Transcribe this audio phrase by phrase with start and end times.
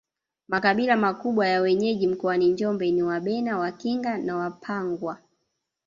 [0.47, 5.17] Makabila makubwa ya wenyeji mkoani Njombe ni Wabena Wakinga na Wapangwa